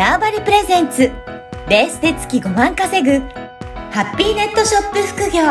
[0.00, 1.12] ターバリプレゼンツ
[1.68, 3.18] ベースで月5万稼ぐ
[3.90, 5.42] ハッピーネットショップ副業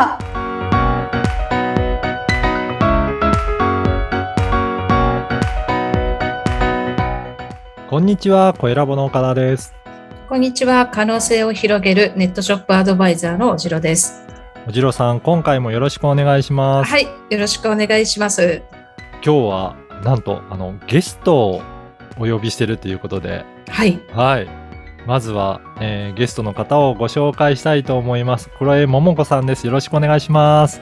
[7.88, 9.72] こんにちは、小ラボの岡田です。
[10.28, 10.88] こんにちは。
[10.88, 14.26] 可能性を広げるネットショップアドバイザーのおじろです。
[14.66, 16.90] おじろさん、今回もよろしくお願いします。
[16.90, 17.04] はい。
[17.04, 18.62] よろしくお願いします。
[19.24, 21.62] 今日は、なんと、あの、ゲストを
[22.18, 24.00] お呼びしてるということで、はい。
[24.12, 24.48] はい。
[25.06, 28.50] まずは、えーゲストの方をご紹介したいと思います。
[28.58, 29.66] 黒江桃子さんです。
[29.66, 30.80] よろしくお願いします。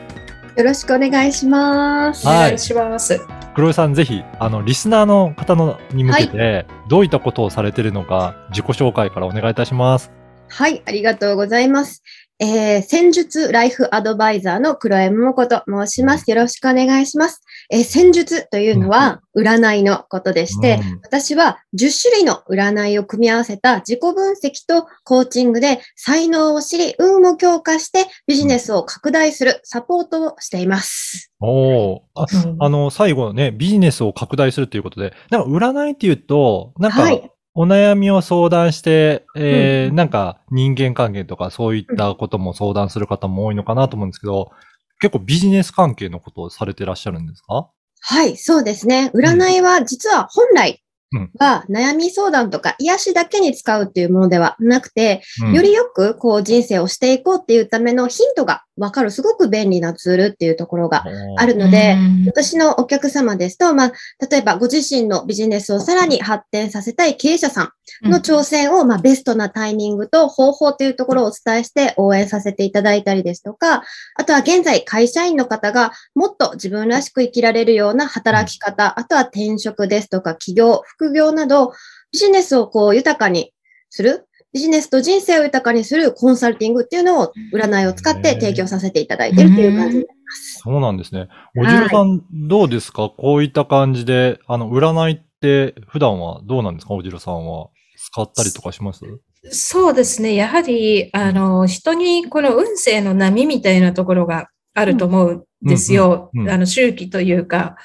[0.56, 2.27] よろしくお願いします。
[2.27, 3.20] おはい願いします。
[3.55, 10.10] 黒江さん、ぜひ、あの、リスナーの方のに向けて、どういったことをされてるのか、自己紹介からお願いいたします。
[10.48, 12.02] はい、ありがとうございます。
[12.41, 16.30] えー、戦術ライフアドバイザーの黒江桃子と申します。
[16.30, 17.42] よろしくお願いします。
[17.70, 21.01] えー戦術というのは占いのことでして、うん。
[21.02, 31.33] 私は10種類の占いを組み合わせた自己分析とコーチングで才能を知り、運を強化してビジネスを拡大するサポートをしています。
[31.41, 32.00] おー。
[32.14, 32.56] あうん。
[32.61, 44.52] あの、最後ね、ビジネスを拡大するということで、なんか占いっていうと、なんか、はいお悩みを相談して、えーうんなんか人間関係とかそういったことも相談する方も多いのかなと思うんですけど、
[45.00, 47.70] 結構ビジネス関係のことをされてらっしゃるんですか？
[48.00, 49.10] はい、そうですね。
[49.14, 50.82] 占いは実は本来
[51.12, 51.31] うん。
[51.39, 55.53] は悩み相談とか癒しだけに使うっていうものではなくて、うん。
[55.55, 61.05] よりよくこう人生をしていこうっていうためのヒントがわかるすごく便利なツールっていうところが
[61.37, 62.25] あるので、うん。
[62.27, 63.92] 私のお客様ですと、まあ、
[64.31, 73.83] 例えばご自身のビジネスをさらに発展させたい経営者さんの挑戦を、まあ、ベストなタイミングと方法というところをお伝えして応援させていただいたりですとか、
[74.15, 81.72] あとは現在会社員の方がもっと自分らしく生きられるような働き方、あとは転職ですとか起業、副業など、
[82.12, 83.54] ビジネスをこう豊かに
[83.88, 90.60] する、ビジネスと人生を豊かにするコンサルティングっていうのを占いを使って提供させていただいているっていう感じになります。
[90.64, 91.28] そうなんですね。
[91.56, 93.10] おじろさん、どうですか？
[93.16, 96.94] こういった感じで、あの、占いって普段はどうなんですか？
[96.94, 97.69] おじろさんは。
[98.00, 99.00] 使ったりとかします？
[99.50, 100.34] そうですね。
[100.34, 106.31] やはり、あの、人にこの運勢の波みたいなところがあると思うんですよ。
[106.48, 107.76] あの、周期というか。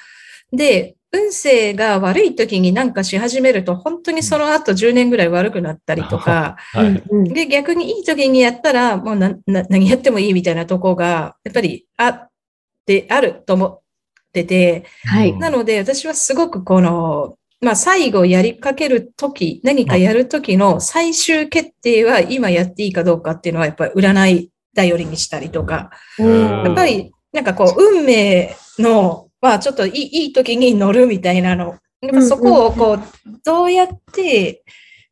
[0.52, 7.32] で、運勢が悪い時になんかし始めると、本当にその後10年ぐらい悪くなったりとか、はい。
[7.32, 12.30] で、逆にいい時にやったら、もうな、な、何やってもいいみたいなとこが、やっぱりあっ
[12.84, 13.80] て、あると思っ
[14.32, 15.30] てて、はい。
[15.30, 26.64] うんなので私はすごくこの、まあ最後やりかけるとき、何かやるときの最終決定は今やっていいかどうかっていうのはやっぱり占い頼りにしたりとか、うん。
[26.64, 33.00] やっぱりなんかこう運命の、まあちょっといいいい時に乗るみたいなの、やっぱそこをこう、
[33.44, 34.64] どうやって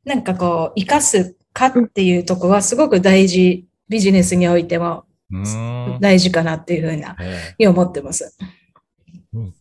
[0.06, 5.04] なんかこう活かすかっていうとこはすごく大事、ビジネスにおいても
[6.00, 8.34] 大事かなっていうふうな、えに思ってます。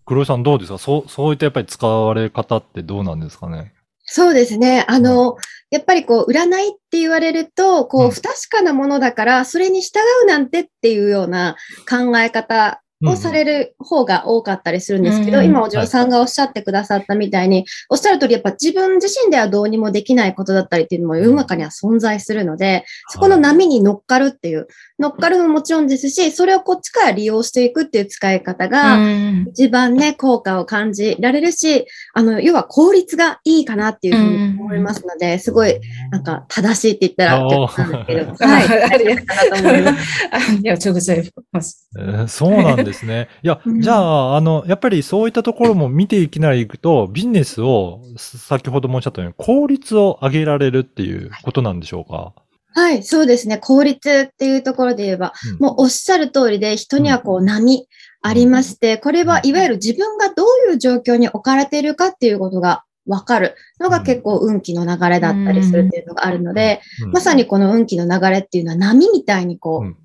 [0.06, 0.78] 黒井さんどうですか？
[0.78, 3.74] そう、そういったやっぱり使われ方ってどうなんですかね？
[4.06, 4.86] そうですね。
[4.88, 5.36] あの、
[5.70, 8.08] やっぱりこう、占いって言われると、こうん。
[8.08, 11.56] う、不確かなものだから、それに従うなんてっていうような
[11.90, 24.68] 考え方をされる方が多かったりするんですけど、うん今、お嬢さんがおっしゃってくださったみたいに、おっしゃる通り、やっぱ自分自身ではどうにもできないことだったりっていうのも世の中には存在するので、そこの波に乗っかるっていう、
[25.02, 34.24] 乗っかるのももちろんですし、それをこっちから利用していくっていう使い方が、うん一番ね、効果を感じられるし、あの、要は効率がいいかなっていうふう
[34.54, 35.80] に思いますので、すごい、
[36.12, 38.84] なんか、正しいって言ったら、おー結構なんですけど、あ はい。
[38.94, 40.30] ありがとうかなと思います。
[40.32, 41.90] あいや、ちょっとございます。
[41.98, 43.28] えーそうなんですね。
[43.44, 52.34] いや、うんじゃあ、あの、やっぱりそういったところも見ていきながらいくと、ビジネスを、す先ほどもおっしゃったように、効率を上げられるっていうことなんでしょうか？
[52.74, 53.58] はい、そうですね。
[53.58, 55.60] 効率っていうところで言えば、うん。
[55.60, 57.88] もうおっしゃる通りで、人にはこう波
[58.22, 67.12] ありまして、これはいわゆる自分がどういう状況に置かれているかっていうことがわかるのが結構運気の流れだったりするっていうのがあるので、うん。
[67.12, 69.98] まさにこの運気の流れっていうのは波みたいにこう、うん。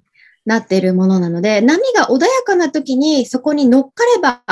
[0.46, 4.42] なっているものなので、波が穏やかな時にそこに乗っかれば、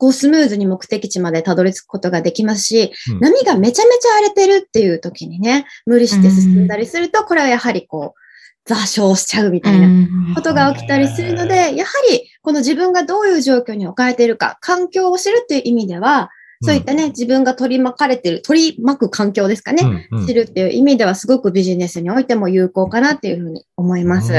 [0.00, 3.20] こうスムーズに目的地までたどり着くことができますし、うん。
[3.20, 8.20] 波がめちゃめちゃ荒れてるっていう時にね、無理して進んだりすると、これはやはりこう、
[8.64, 9.88] 座礁しちゃうみたいな
[10.34, 16.30] ことが起きたりするので、やはりこの自分がどういう状況に置かれているか、環境を知るっていう意味では、
[16.62, 20.26] そういったね、自分が取り巻かれている、取り巻く環境ですかね、うんうん。
[20.26, 24.32] 知るっていう意味ではすごくビジネスにおいても有効かなっていうふうに思います。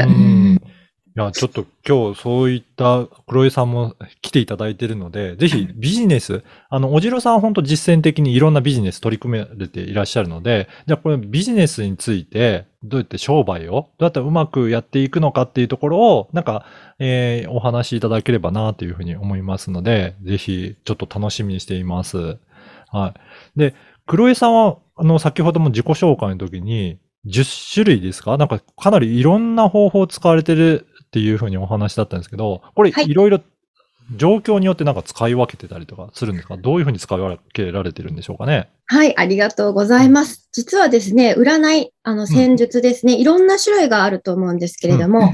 [1.15, 16.65] うんいや、ちょっと今日そういった黒井さんも来ていただいているので、ぜひビジネス、あの、おじろさんは本当実践的にいろんなビジネス取り組めれていらっしゃるので、じゃあこれビジネスについて、どうやって商売を、どうやってうまくやっていくのかっていうところを、なんか、
[16.99, 22.37] えー、お話しいただければなというふうに思いますので、ぜひちょっと楽しみにしています。
[22.89, 23.13] は
[23.55, 23.59] い。
[23.59, 23.75] で、
[24.07, 28.37] 黒井さんは、あの、先ほども自己紹介の時に、10種類ですか？
[28.37, 33.09] なんかかなりいろんな方法を使われてるっていうふうにお話だったんですけど、これはい。
[33.09, 33.41] いろいろ
[34.15, 36.57] 状況によってなんか使い分けてたりとかするんですか？
[36.57, 38.69] どういうふうに使い分けられてるんでしょうかね？
[38.87, 40.49] はい、ありがとうございます。
[40.51, 45.27] 実はですね、占い、あの、戦術ですね、いろんな種類があると思うんですけれども、うん。
[45.27, 45.33] 例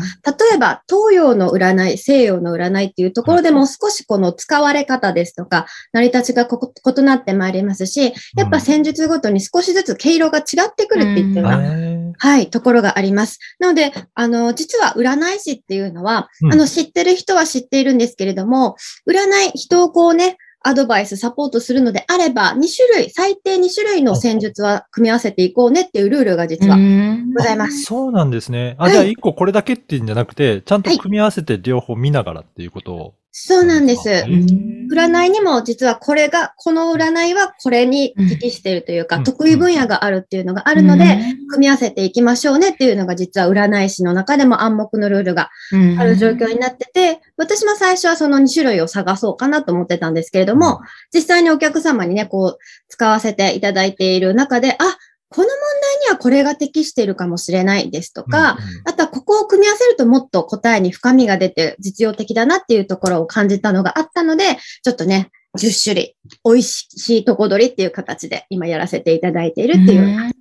[0.54, 13.40] えば、東洋の占い、西洋の占いっていうところでも少しこの使われ方ですとか、成り立ちが異なってまいりますし、やっぱ戦術ごとに少しずつ毛色が違ってくるっていうような、へはい、ところがあります。
[13.60, 18.76] なので、あの、実は占い師っていうのは、うんあの、知ってる人は知っているんですけれども、
[19.08, 27.84] 占い、人をこうね、アドバイス、サポートするのであれば、2種類、最低2種類の戦術は組み合わせていこうねっていうルールが実はうんございます。
[27.84, 28.76] そうなんですね。
[28.78, 33.14] あ、はいじゃあ一個これだけっていうんじゃなくて、ちゃんとはい組み合わせて両方見ながらっていうことを。
[33.40, 34.10] そうなんです。
[34.10, 39.24] へ占いにも実はこれが、この占いはこれに適しているというか、うん。
[39.24, 41.20] 得意分野があるっていうのがあるので、
[41.50, 45.52] 組み合わせていきましょうねっていうのが実は占い師の中でも暗黙のルールが
[46.00, 50.80] ある状況になってて、私も最初はその2種類を探そうかなと思ってたんですけれども、
[51.14, 52.60] 実際にお客様にね、こう、
[52.90, 54.98] 使わせていただいている中で、あ、
[55.30, 66.16] この問題にはこれが適しているかもしれないですとか、うんあとはここを組み合わせるともっと答えに深みが出て実用的だなっていうところを感じたのがあったので、ちょっとね、10種類、
[66.46, 70.32] 美味しいとこ取りっていう形で今やらせていただいているっていう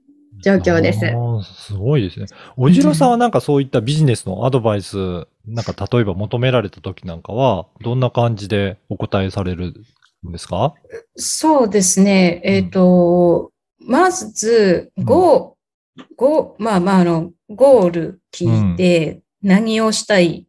[0.42, 1.00] 状況です。
[1.66, 2.26] すごいですね。
[2.56, 4.96] おじろさんはなんかそういったビジネスのアドバイス、
[5.46, 9.74] なんか例えば求められた時なんかは、どんな感じでお答えされる
[10.28, 10.74] んですか？
[11.16, 12.40] そうですね。
[12.44, 13.50] えっ、と、
[13.86, 20.46] まず、ゴー、ゴー、まあまあ、あの、ゴール聞いて、何をしたい。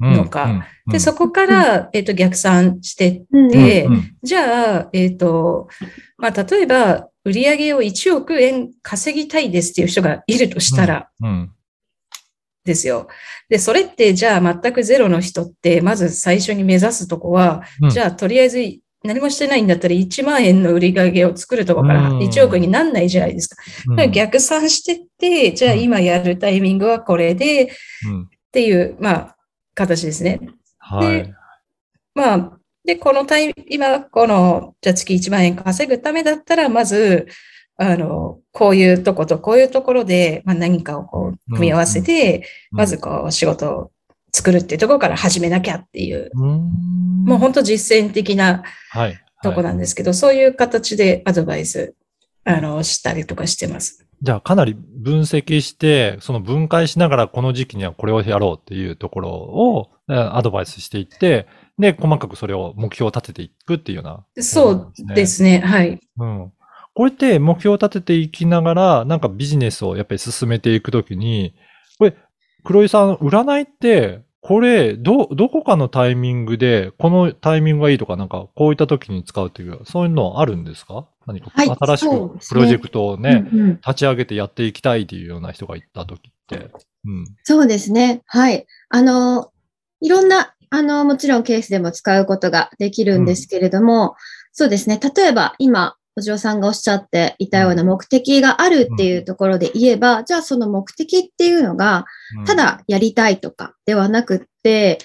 [0.00, 0.44] のか。
[0.44, 4.16] うんうんで、そこから、えっ、と、逆算してうんでうんうん。
[4.22, 5.68] じゃあ、えっ、と、
[6.16, 11.50] まあ、例えば、売上を1億円稼ぎたいですっていう人がいるとしたら、うん。
[12.64, 13.08] ですよ。
[13.50, 17.90] で、それって、じゃあ、全くゼロの人って、まず最初に目指すとこは、うん。
[17.90, 18.60] じゃあ、とりあえず、
[19.08, 22.18] 何もしてないんだったら1万円の売り上げを作るとこからうん。
[22.18, 23.56] 1億になんないじゃないですか。
[23.88, 24.10] うん。
[24.12, 25.80] 逆算してって、じゃあうん。
[25.80, 27.68] 今やるタイミングはこれでっ
[28.06, 28.28] うん。
[28.52, 29.36] ていう、まあ、
[29.74, 30.40] 形ですね。
[30.76, 31.34] はい。
[32.14, 37.28] まあ、で、このタイ、今、この、じゃあ月1万円稼ぐためだったら、まず、
[37.78, 43.90] あの、こういうとことこういうところで、まあ、何かをこう、組み合わせて、まずこう、仕事を
[44.32, 49.18] 作るっていうところから始めなきゃっていう、うん、もう本当実践的なはい。
[49.42, 51.94] とこなんですけど、そういう形でアドバイス、
[52.44, 54.04] あの、したりとかしてます。
[54.20, 61.46] じゃあかなり分析して、その分解しながらこの時期にはこれをやろうっていうところをえーアドバイスしていって、
[61.78, 64.42] で、細かくそれを目標を立てていくっていうような。
[64.42, 65.60] そうですね。
[65.60, 66.00] はい。
[66.18, 66.52] うん。
[66.94, 71.54] これって目標を立てていきながら、なんかビジネスをやっぱり進めていくときに、
[72.68, 81.06] 黒井さん、占いって、これ、ど、どこかのタイミングで、このタイミングがいいとか、なんか、こういった時に使うっていう、そういうのあるんですか？
[81.26, 86.70] 何か、はい新しくプロジェクトをね、うんうん立ち上げてやっていきたいっていうような人がいた時って。
[87.06, 87.24] うん。
[87.42, 88.20] そうですね。
[88.26, 88.66] はい。
[88.90, 89.50] あの、
[90.02, 94.14] いろんな、あの、もちろんケースでも使うことができるんですけれども、
[94.52, 95.00] そうですね。
[95.16, 102.04] 例えば、今、お嬢さんがおっしゃっていたような目的があるっていうところで言えば、じゃあその目的っていうのが、
[102.38, 102.44] うん。
[102.44, 104.98] た、だやりたいとかではなくって、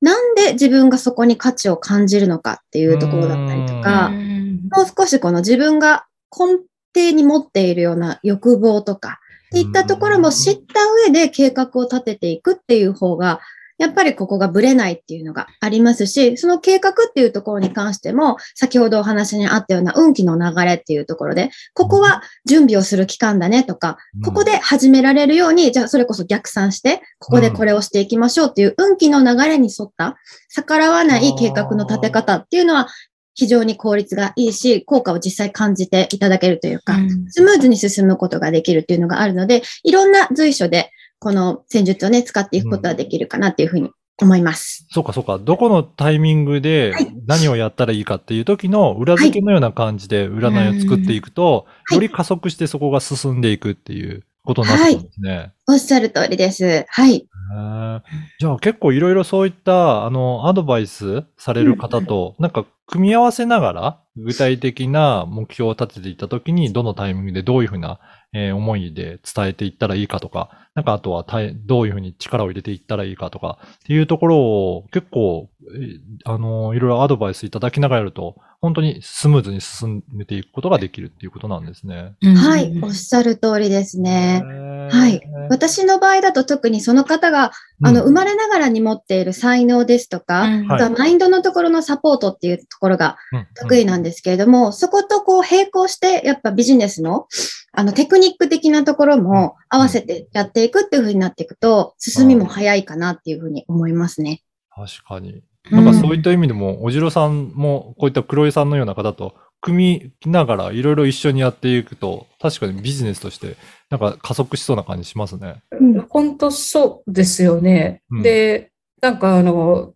[0.00, 4.68] なんで自分がそこに価値を感じるのかっていうところだったりとか、うん。
[4.72, 6.64] もう少しこの自分が根
[6.94, 13.40] 底に持っているような欲望とか、っていったところも知った上で計画を立てていくっていう方が、
[13.80, 30.18] やっぱりここがブレないっていうのがありますし、その計画っていうところに関しても、先ほどお話にあったような運気の流れっていうところで、ここは準備をする期間だねとか、ここで始められるように、じゃあそれこそ逆算して、ここでこれをしていきましょうっていう運気の流れに沿った、
[30.50, 32.88] 逆らわない計画の立て方っていうのは、
[33.34, 36.98] 非常に効率がいいし、効果を実際感じていただけるというか、
[37.30, 40.90] スムーズに進むことができるっていうのがあるので、いろんな随所で、
[41.20, 43.90] この戦術をね、使っていくことはできるかなっていうふうに
[44.22, 44.86] 思います。
[44.90, 45.38] そうかそうか。
[45.38, 55.52] どこのタイミングではい何をやったらいいかっていう時の裏付けのような感じで占いを作っていくと、はいより加速してそこが進んでいくっていうことになってくるんですね。
[55.68, 56.86] おっしゃる通りです。
[56.88, 57.28] はい。
[57.54, 58.00] ー
[58.38, 68.00] じゃあ結構いろいろそういった、あの、アドバイスされる方と、なんか組み合わせながら、具体的な目標を立てていったときに、どのタイミングでどういうふうな、
[68.32, 82.14] えー思いで伝えていったらいいかとか、なんかあとはたいどういうふうに力を入れていったらいいかとか、っていうところを結構、えーあの、いろいろアドバイスいただきながらやると、本当にスムーズに進めていくことができるっていうことなんですね。
[82.36, 84.42] はい、おっしゃる通りですね。
[84.90, 85.22] はい。
[85.48, 93.16] 私の場合だと特にその方が、あの、生まれながらに持っている才能ですとか、はいあとはマインドのところのサポートっていうところが
[93.54, 97.26] 得意なんですけれども、そことこう並行して、やっぱビジネスの、
[97.72, 104.42] あの、テクニック的なところも合わせてやっていくっていう風になっていくと、進みも早いかなっていう風に思いますね。
[104.70, 105.42] 確かに。
[105.70, 113.56] なんかそういった意味でも、おじろさんも、こういった黒井さんのような方と、組みながらいろいろ一緒にやっていくと、確かにビジネスとして、
[113.90, 115.62] なんか加速しそうな感じしますね。
[116.08, 118.02] 本当そうですよね。
[118.10, 118.72] うんで、
[119.02, 119.94] なんかあの、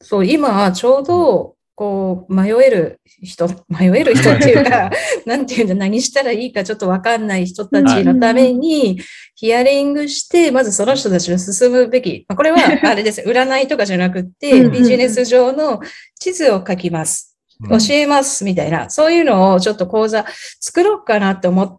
[0.00, 4.90] そう、今ちょうど、こう、迷える人、迷える人っていうか、
[5.26, 8.98] なんていうんだ、何したらいいかちょっとわかんない人たちのために、
[9.36, 15.80] ヒアリングして、まずその人たちの進むべき、まあ、これは、 あれです、占いとかじゃなくって、ビジネス上の
[16.18, 17.38] 地図を書きます。
[17.62, 17.78] うん。
[17.78, 20.26] 教えます、みたいな、そういうのをちょっと講座
[20.58, 21.78] 作ろうかなって思っ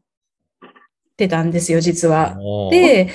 [1.17, 2.37] てたんですよ、実は。
[2.71, 3.09] で、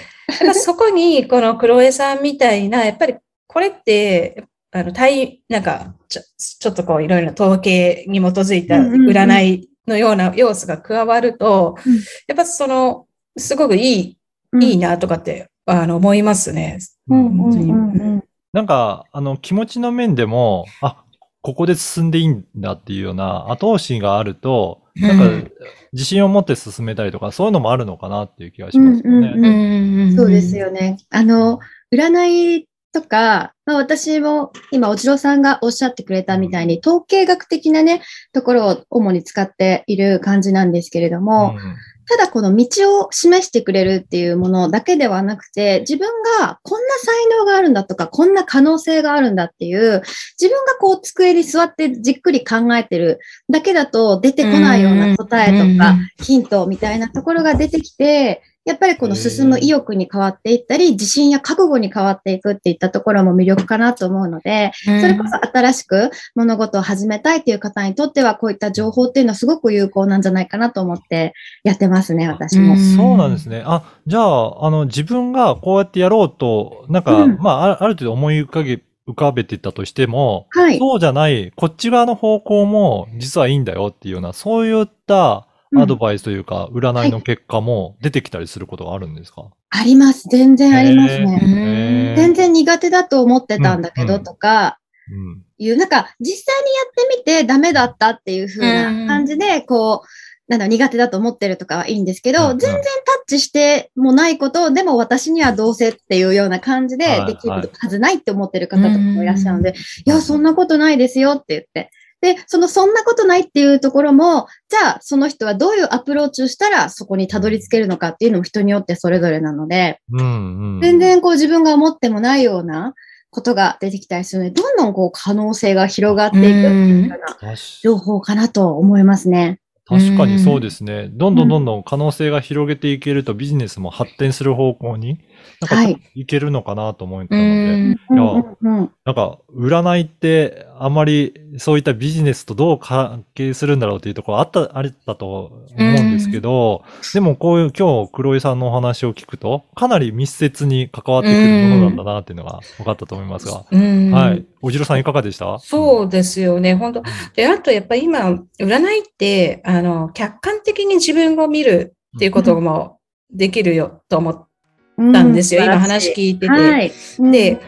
[0.52, 3.14] そこに、この黒江さんみたいな、やっぱり
[3.46, 4.44] これって、
[4.74, 13.06] あの、対、なんか、ちょ、ちょっとこう、いろいろな統計に基づいたうんうんうん占いのような要素が加わるとうん、やっぱその、
[13.38, 14.18] すごくいい、
[14.60, 16.78] いいなとかって、あの、思いますね。
[17.08, 21.04] うんうんなんか、あの、気持ちの面でも、あ、
[21.40, 25.52] ここで進んでいいんだっていうような後押しがあると、なんかうん、
[25.92, 29.32] 自信を持って進めたりとか、そういうのもあるのかなっていう気がしますよね。
[29.36, 30.56] うんうんうんそうです。
[30.56, 30.98] よね。
[31.10, 31.58] あの、
[31.92, 41.76] 占いとか、まあ私も今、おじろさんがおっしゃってくれたみたいに、統計学的なね、ところを主に使っている感じなんですけれども、うん。
[42.06, 46.08] ただこの道を示してくれるっていうものだけではなくて、自分
[46.38, 50.02] がこんな才能があるんだとか、こんな可能性があるんだっていう、
[50.40, 53.20] 自分がこう机に座ってじっくり考えてる
[53.50, 72.72] だけだと出てこないような答えとか、ヒントみたいなところが出てきて、やっぱりこの進む意欲に変わっていったり、自信や覚悟に変わっていくっていったところも魅力かなと思うので、そそれこそ新しく物事を始めたいっていう方にとっては、こういった情報っていうのはすごく有効なんじゃないかなと思ってやってますね、私も。
[72.72, 73.62] うんそうなんですね。
[73.66, 80.78] あ、じゃあ、あの、自分がこうやってやろうと、なんか、うんまあ、あある程度思い浮かべ、浮かべてたとしても、はい。
[80.78, 90.28] そうじゃない、こっち側の方向も実はいいんだよっていうような、そういったアドバイスというか、占いの結果も出てきたりすることがあるんですか、あります。
[90.30, 92.14] 全然ありますね。
[92.16, 94.24] 全然苦手だと思ってたんだけどうんうん。
[94.24, 94.78] とか、
[95.10, 95.42] うん。
[95.58, 100.08] いう、なんか実際にやってみてダメだったっていう風な感じで、こう、
[100.46, 102.88] なんだ、苦手だと思ってるとかはいいんですけど、うんうん全然タ
[103.22, 111.90] ッチしてもないことを、でも私にはどうせっていうような感じはいでできるはずないって思ってる方とかもいらっしゃるので、いや、そんなことないですよって言って。
[112.24, 120.80] で、そのそんなことないっていうところも、じゃあその人はどういうアプローチをしたらそこにたどり着けるのかっていうのも人によってそれぞれなので、うんうん。
[120.80, 122.94] 全然こう自分が思ってもないような
[123.30, 129.60] ことが出てきたりするので、どんどんこう可能性が広がっていくっていうような情報かなと思いますね。
[129.86, 131.10] 確かにそうですね。
[131.12, 135.20] どんどんどんどん可能性が広げていけるとビジネスも発展する方向に、
[135.60, 136.00] なんかはい。
[136.14, 137.92] いけるのかなと思ったうので、ん。
[137.92, 154.10] いやうんうんなんか占いってあまりそういったビジネスとどう関係するんだろうっていうところあった、あったと思うんですけど、でもこういう今日黒井さんのお話を聞くと、かなり密接に関わってくるものなんだなっていうのが分かったと思いますが、うん。
[154.10, 154.44] はい。
[154.62, 155.58] おじろさんいかがでした？
[155.58, 157.02] そうですよね、本当。
[157.34, 162.98] で、あとやっぱり今、占いって、あの、客観的に自分を見るっていうことも
[163.30, 164.48] できるよと思っ
[164.96, 166.52] たんですよ、今話聞いてて。
[166.52, 166.92] はい。
[167.30, 167.60] で、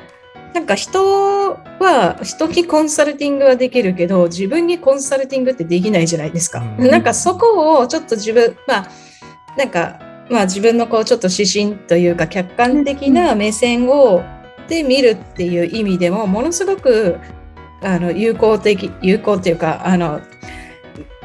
[0.55, 6.63] なんか人は、人にコンサルティングはできるけど、自分にコンサルティングってできないじゃないですか。
[6.79, 8.89] うんなんかそこをちょっと自分、まあ、
[9.57, 14.23] なんか、まあ自分のこうちょっと指針というか客観的な目線を
[14.69, 17.19] で見るっていう意味でもものすごく
[17.83, 20.21] あの有効的有効っていうかあの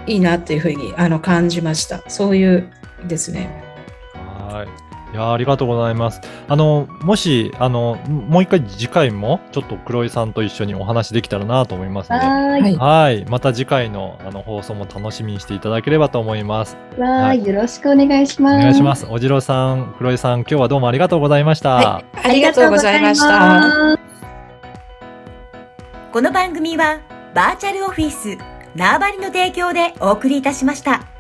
[0.06, 2.72] いいなっていうふうにあの感じましたそういう
[3.08, 3.64] ですね
[4.14, 4.91] はい。
[5.12, 6.22] いやーありがとうございます。
[6.48, 12.76] あの、もし、あの、もう一回次回も、ちょっと黒井さんと一緒にお話できたらなと思いますので、はーい。
[12.78, 13.26] はい。
[13.30, 16.78] また次回のあの放送も楽しみにしていただければと思います。
[16.98, 17.46] わはーい。
[17.46, 18.56] よろしくお願いします。
[18.56, 19.06] お願いします。
[19.10, 21.76] おじろさん、黒井さん、今日はどうもありがとうございました。
[21.76, 23.98] はいありがとうございました。
[26.14, 27.00] この番組は
[27.34, 28.38] バーチャルオフィス
[28.76, 31.11] 縄張りの提供でお送りいたしました。